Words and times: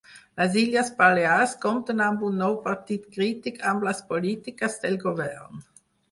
Les 0.39 0.55
Illes 0.59 0.87
Balears 1.01 1.51
compten 1.65 1.99
amb 2.05 2.23
un 2.29 2.39
nou 2.43 2.57
partit 2.63 3.03
crític 3.17 3.61
amb 3.73 3.85
les 3.89 4.01
polítiques 4.13 4.79
del 4.87 4.97
govern 5.05 5.61